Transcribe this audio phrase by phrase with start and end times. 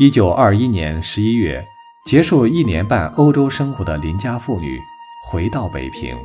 [0.00, 1.66] 一九二一年十一月，
[2.04, 4.80] 结束一年半欧洲生活的邻家妇女
[5.26, 6.16] 回到北平。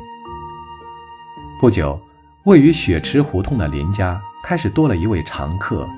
[1.60, 2.00] 不久，
[2.44, 5.90] 位于雪池胡同的林家开始多了一位常客，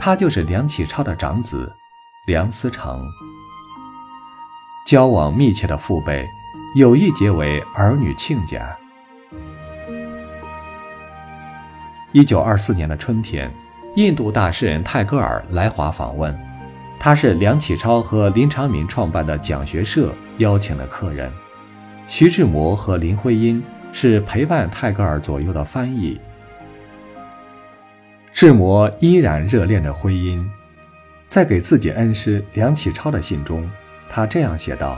[0.00, 1.72] 他就是梁启超的长子
[2.26, 3.00] 梁思成。
[4.84, 6.26] 交往密切的父辈
[6.74, 8.76] 有意结为儿女亲家。
[12.10, 13.48] 一九二四年的春天，
[13.94, 16.36] 印度大诗人泰戈尔来华访问，
[17.04, 21.32] 他是梁启超和林长民创办的讲学社邀请的客人，
[22.06, 23.60] 徐志摩和林徽因
[23.92, 26.20] 是陪伴泰戈尔左右的翻译。
[28.30, 30.48] 志摩依然热恋着徽因，
[31.26, 33.68] 在给自己恩师梁启超的信中，
[34.08, 34.96] 他这样写道：“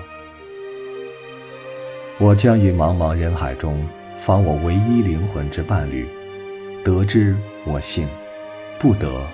[2.20, 3.82] 我将于茫茫人海中
[4.18, 6.06] 访我唯一灵魂之伴侣。”
[6.84, 8.06] 得之我幸，
[8.78, 9.26] 不得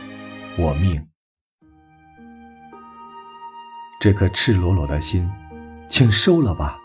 [0.56, 1.09] 我命。
[4.00, 5.30] 这颗赤裸裸的心，
[5.90, 6.78] 请收了吧，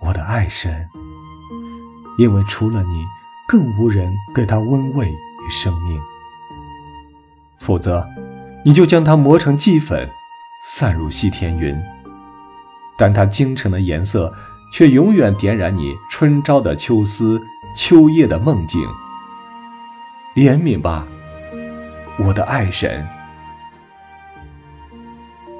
[0.00, 0.84] 我的爱神。
[2.18, 3.04] 因为除了你，
[3.46, 6.00] 更无人给他温慰与生命。
[7.60, 8.04] 否则，
[8.64, 10.10] 你就将它磨成齑粉，
[10.64, 11.80] 散入西天云。
[12.98, 14.34] 但它精诚的颜色，
[14.72, 17.40] 却永远点燃你春朝的秋思，
[17.76, 18.80] 秋夜的梦境。
[20.34, 21.06] 怜悯吧，
[22.18, 23.06] 我的爱神。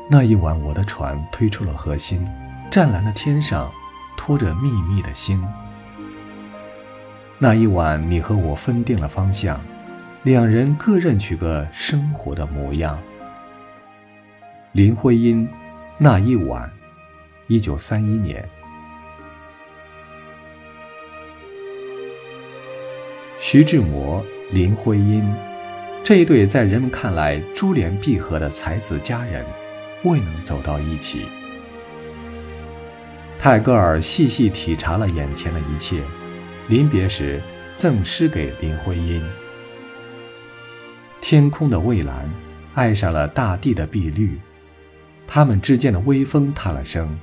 [0.08, 2.24] 那一晚，我的船推出了河心，
[2.70, 3.72] 湛蓝的天上
[4.16, 5.44] 托着密密的星。
[7.38, 9.60] 那一晚，你和我分定了方向，
[10.22, 12.96] 两人各认取个生活的模样。
[14.70, 15.48] 林徽因，
[15.98, 16.70] 那一晚，
[17.48, 18.48] 一九三一年。
[23.38, 24.24] 徐志摩。
[24.52, 25.28] 林徽因，
[26.04, 29.44] 这一对在人们看来珠联璧合的才子佳人，
[30.04, 31.26] 未能走到一起。
[33.38, 36.02] 泰戈尔细细体察了眼前的一切，
[36.68, 37.42] 临别时
[37.74, 39.22] 赠诗给林徽因
[41.20, 42.28] ：“天空的蔚蓝，
[42.74, 44.40] 爱上了大地的碧绿，
[45.26, 47.18] 他们之间的微风叹了声，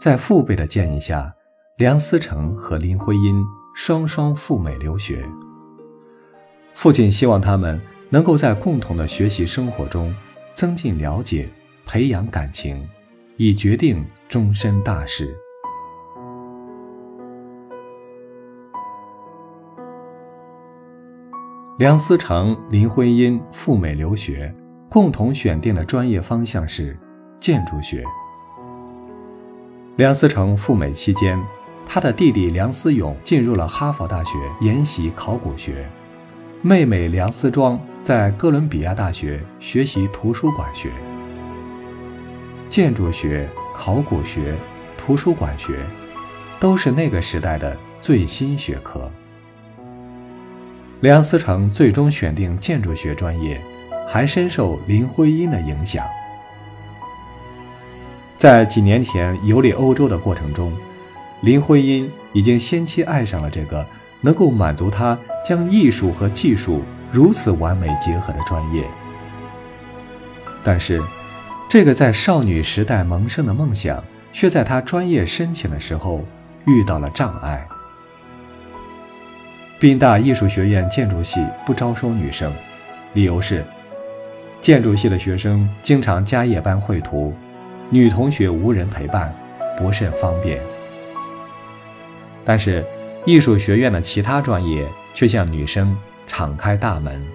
[0.00, 1.32] 在父辈的建议下。
[1.78, 3.44] 梁思成和林徽因
[3.74, 5.28] 双双赴美留学。
[6.76, 10.14] 父亲希望他们能够在共同的学习生活中
[10.52, 11.48] 增进了解，
[11.86, 12.86] 培养感情，
[13.38, 15.34] 以决定终身大事。
[21.78, 24.54] 梁思成、林徽因赴美留学，
[24.90, 26.94] 共同选定的专业方向是
[27.40, 28.04] 建筑学。
[29.96, 31.42] 梁思成赴美期间。
[31.88, 35.88] 他的弟弟梁思永进入了哈佛大学研习考古学，
[36.62, 40.90] 妹妹梁思庄在哥伦比亚大学学习图书馆学。
[42.68, 44.54] 建筑学、考古学、
[44.96, 45.78] 图书馆学，
[46.58, 49.10] 都是那个时代的最新学科。
[51.00, 53.60] 梁思成最终选定建筑学专业，
[54.08, 56.04] 还深受林徽因的影响。
[58.38, 60.72] 在几年前游历欧洲的过程中。
[61.42, 63.86] 林徽因已经先期爱上了这个
[64.22, 68.84] 能够满足她将艺术和技术如此完美结合的专业，
[70.64, 71.00] 但是，
[71.68, 74.02] 这个在少女时代萌生的梦想，
[74.32, 76.24] 却在她专业申请的时候
[76.66, 77.64] 遇到了障碍。
[79.78, 82.52] 宾大艺术学院建筑系不招收女生，
[83.12, 83.64] 理由是，
[84.60, 87.32] 建筑系的学生经常加夜班绘图，
[87.88, 89.32] 女同学无人陪伴，
[89.78, 90.60] 不甚方便。
[92.44, 92.84] 但是，
[93.26, 95.96] 艺术学院的其他专业却向女生
[96.28, 97.26] 敞开大门。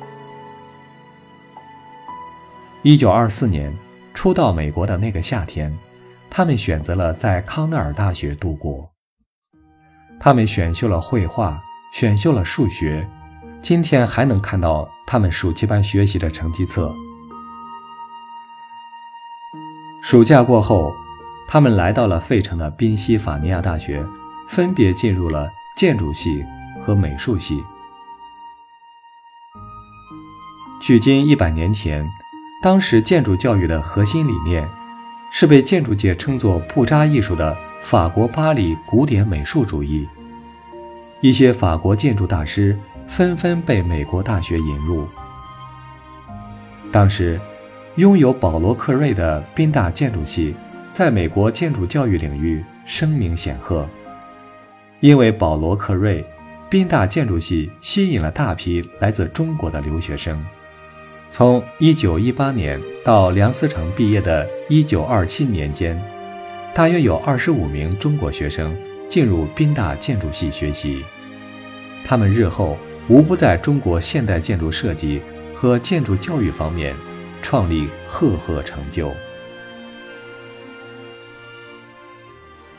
[2.82, 3.72] 一九二四年，
[4.14, 5.78] 初到美国的那个夏天，
[6.30, 8.90] 他们选择了在康奈尔大学度过。
[10.18, 11.62] 他们选修了绘画，
[11.94, 13.06] 选修了数学，
[13.62, 16.96] 今天还能看到他们暑期班学习的成绩册。
[20.02, 20.94] 暑假过后，
[21.50, 24.06] 他们来到了费城的宾夕法尼亚大学。
[24.48, 26.46] 分别进入了建筑系
[26.82, 27.64] 和美术系。
[30.82, 32.06] 距今一百年前，
[32.64, 34.68] 当时建筑教育的核心理念，
[35.32, 40.08] 是被建筑界称作“布扎艺术”的法国巴黎古典美术主义。
[41.20, 42.78] 一些法国建筑大师
[43.08, 45.08] 纷纷被美国大学引入。
[46.92, 47.40] 当时，
[47.96, 50.56] 拥有保罗·克瑞的宾大建筑系，
[50.92, 53.88] 在美国建筑教育领域声名显赫。
[55.02, 56.24] 因为保罗·克瑞
[56.70, 60.44] 宾大建筑系吸引了大批来自中国的留学生。
[61.30, 66.02] 从1918年到梁思成毕业的1927年间，
[66.74, 68.78] 大约有25名中国学生
[69.10, 71.04] 进入宾大建筑系学习。
[72.06, 72.78] 他们日后
[73.08, 75.22] 无不在中国现代建筑设计
[75.54, 76.96] 和建筑教育方面
[77.42, 79.12] 创立赫赫成就。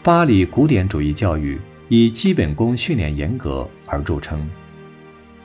[0.02, 1.60] 巴黎古典主义教育
[1.94, 4.40] 以基本功训练严格而著称，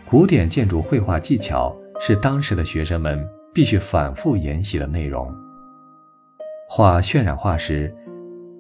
[0.06, 3.22] 古典建筑绘画技巧是当时的学生们
[3.54, 5.30] 必须反复研习的内容。
[6.70, 7.94] 画渲染画时，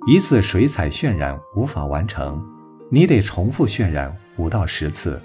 [0.05, 2.45] 一次水彩渲染无法完成，
[2.91, 5.17] 你得重复渲染五到十次。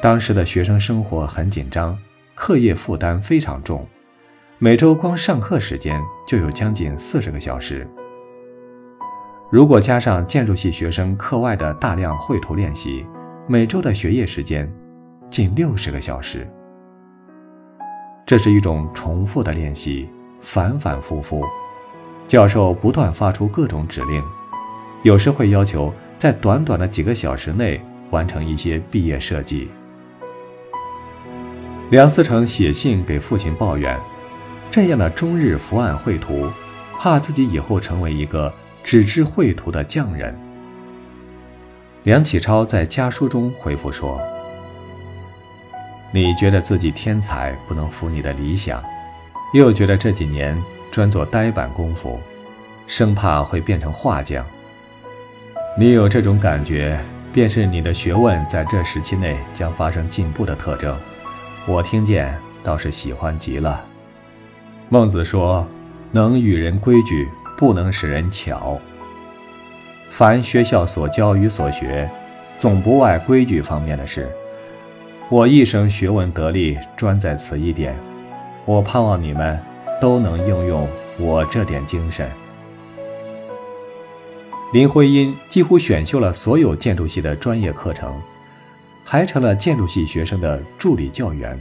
[0.00, 1.94] 当时的学生生活很紧张，
[2.34, 3.86] 课业负担非常重，
[4.56, 7.86] 每周光上课时间就有将近四十个小时。
[9.52, 13.04] 如果加上建筑系学生课外的大量绘图练习，
[13.46, 14.66] 每周的学业时间
[15.28, 16.48] 近六十个小时。
[18.24, 20.08] 这是一种重复的练习，
[20.40, 21.44] 反反复复。
[22.26, 24.24] 教授不断发出各种指令，
[25.02, 27.78] 有时会要求在短短的几个小时内
[28.08, 29.68] 完成一些毕业设计。
[31.90, 34.00] 梁思成写信给父亲抱怨
[34.72, 36.48] ：“这样的终日伏案绘图，
[36.98, 38.50] 怕自己以后成为一个。”
[38.82, 40.36] 只知绘图的匠人，
[42.02, 44.20] 梁启超在家书中回复说
[46.12, 48.82] ：“你觉得自己天才不能服你的理想，
[49.54, 52.18] 又觉得这几年专做呆板功夫，
[52.86, 54.44] 生怕会变成画匠。
[55.78, 57.00] 你有这种感觉，
[57.32, 60.98] 便是你的学问在这时期内将发生进步的特征。
[61.66, 63.84] 我听见倒是喜欢极了。”
[64.90, 65.66] 孟子说
[66.12, 68.78] ：“能与人规矩。”不能使人巧。
[70.10, 72.10] 凡学校所教与所学，
[72.58, 74.30] 总不外规矩方面的事。
[75.30, 77.96] 我一生学问得力，专在此一点。
[78.66, 79.58] 我盼望你们
[80.00, 80.86] 都能应用
[81.18, 82.30] 我这点精神。
[84.72, 88.14] 林徽因几乎选修了所有建筑系的专业课程，
[89.04, 91.58] 还成了建筑系学生的助理教员。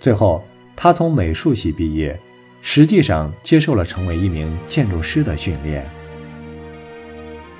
[0.00, 0.44] 最后，
[0.74, 2.18] 他从美术系毕业。
[2.64, 5.84] 实际上接受了成为一名建筑师的训练。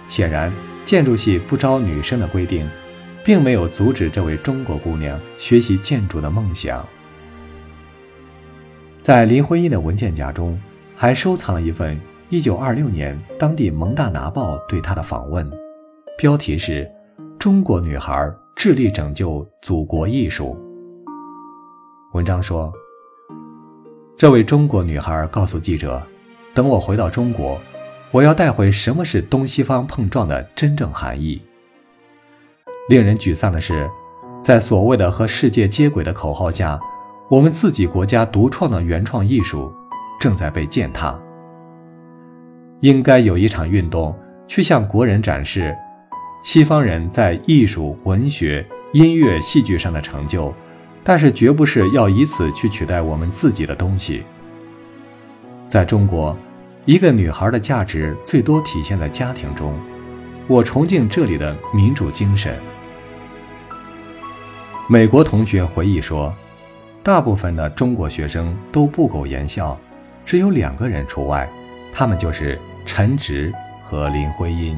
[0.08, 0.52] 显然，
[0.84, 2.68] 建筑系不招女生的规定，
[3.24, 6.86] 并没有阻止这位中国姑娘学习建筑的梦想。
[9.02, 10.58] 在林徽因的文件夹中，
[10.94, 12.00] 还收藏了一份
[12.30, 15.50] 1926年当地《蒙大拿报》对她的访问，
[16.16, 16.88] 标题是
[17.40, 20.56] “中国女孩致力拯救祖国艺术”。
[22.14, 22.72] 文章说。
[24.22, 26.00] 这位中国女孩告诉记者
[26.54, 27.60] ：“等我回到中国，
[28.12, 31.42] 我要带回什么是东西方碰撞的真正含义。”
[32.88, 33.90] 令人沮丧的是，
[34.40, 36.78] 在所谓的和世界接轨的口号下，
[37.28, 39.72] 我们自己国家独创的原创艺术
[40.20, 41.18] 正在被践踏。
[42.78, 44.16] 应该有一场运动，
[44.46, 45.76] 去向国人展示
[46.44, 50.54] 西方人在艺术、文学、音乐、戏剧上的成就。
[51.04, 54.22] 但是绝不是要以此去取代我们自己的东西。
[55.68, 56.36] 在中国，
[56.84, 59.74] 一个女孩的价值最多体现在家庭中。
[60.48, 62.58] 我崇敬这里的民主精神。
[64.88, 66.34] 美国同学回忆说，
[67.02, 69.78] 大部分的中国学生都不苟言笑，
[70.24, 71.48] 只有两个人除外，
[71.94, 73.52] 他们就是陈直
[73.84, 74.76] 和林徽因。